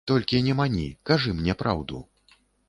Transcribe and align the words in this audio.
Толькі 0.09 0.39
не 0.47 0.55
мані, 0.59 0.87
кажы 1.09 1.35
мне 1.43 1.57
праўду. 1.61 2.01